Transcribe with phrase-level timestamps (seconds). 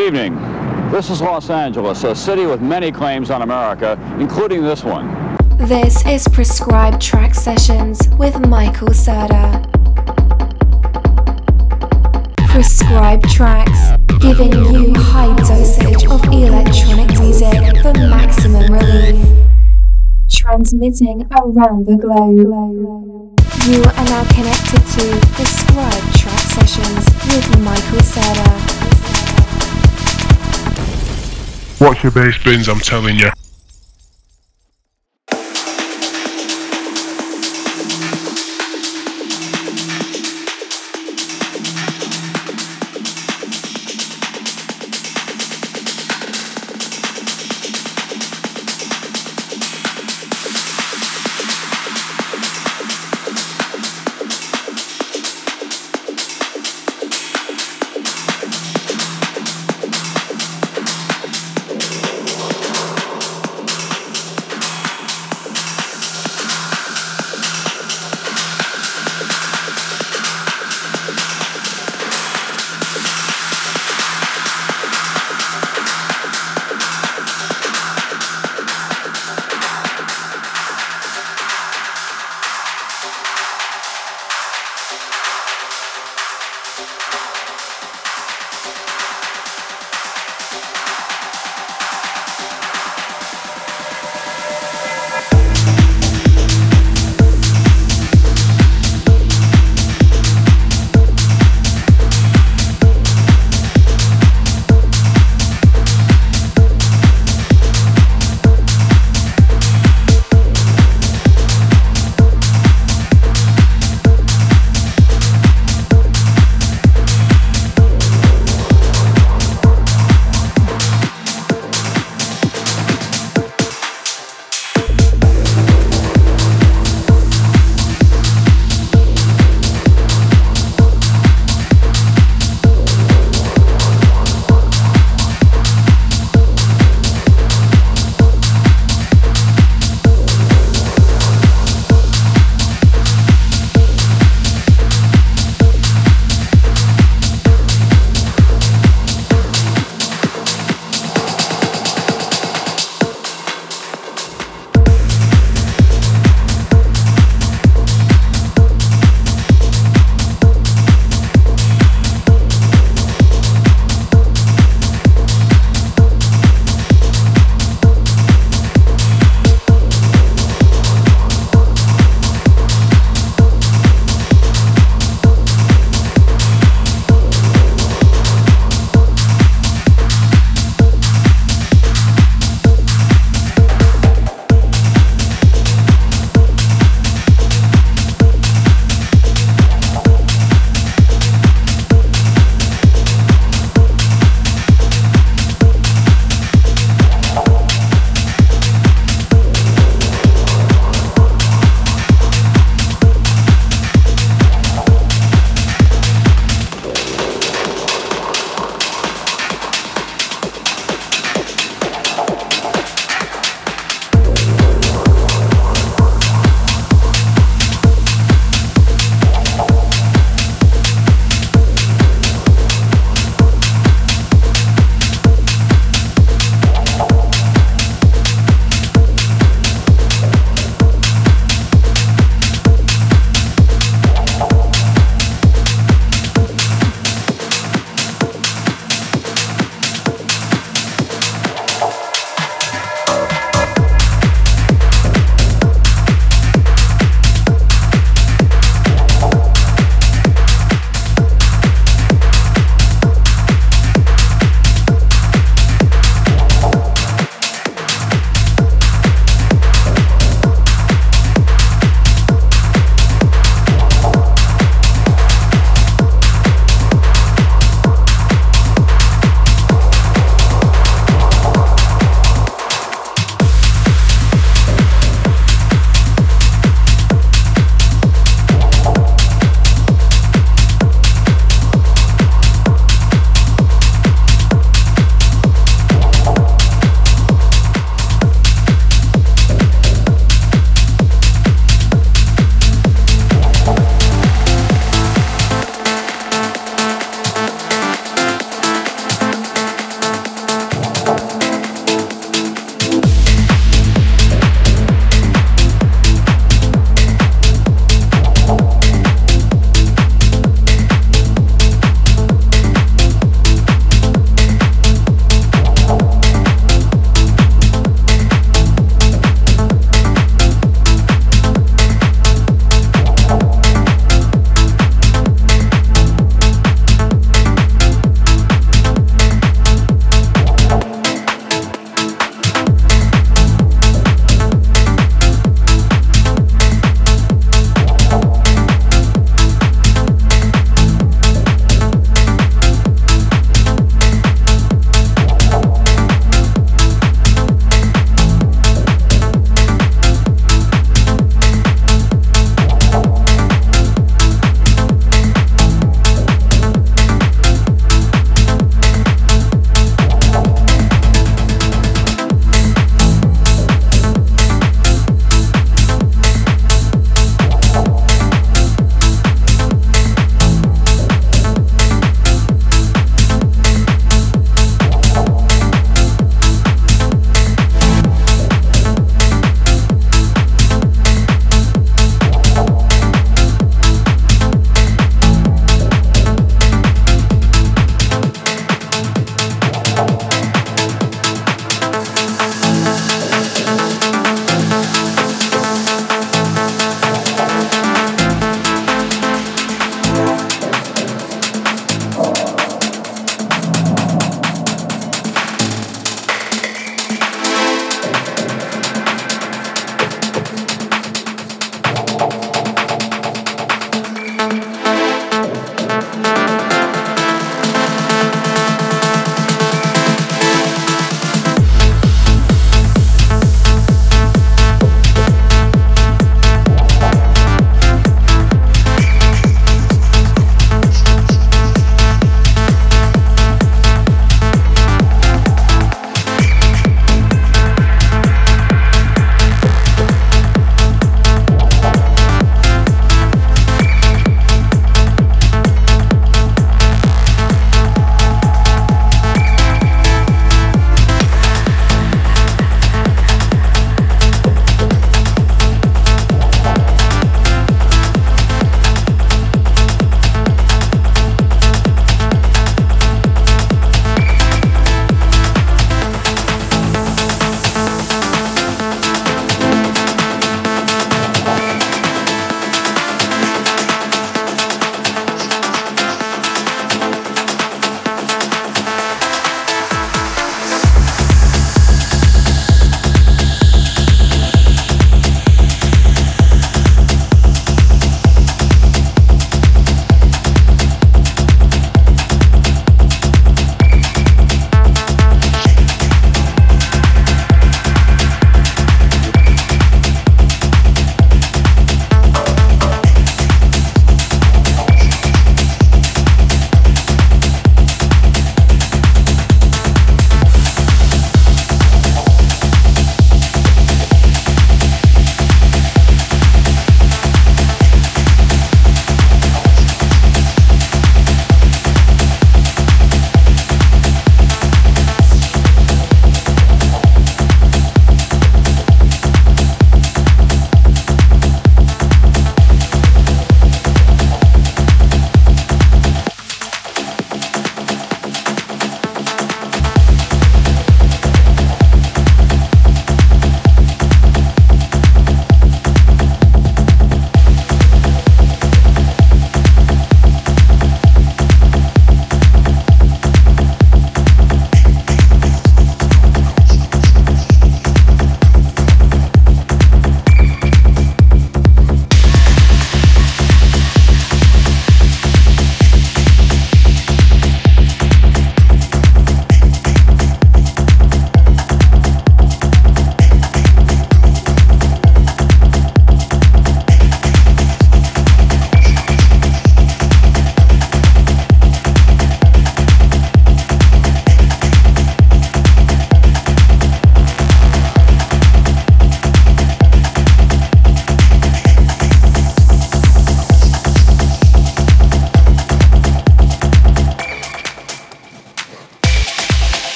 [0.00, 0.90] Good evening.
[0.90, 5.36] This is Los Angeles, a city with many claims on America, including this one.
[5.58, 9.62] This is Prescribed Track Sessions with Michael Serda.
[12.48, 13.78] Prescribed tracks,
[14.22, 19.22] giving you high dosage of electronic music for maximum relief.
[20.30, 22.38] Transmitting around the globe.
[23.68, 28.69] You are now connected to Prescribed Track Sessions with Michael Serda.
[31.80, 33.30] Watch your bass bins, I'm telling you.